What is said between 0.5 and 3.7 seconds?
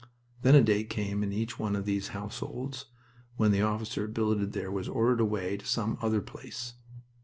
a day came in each one of these households when the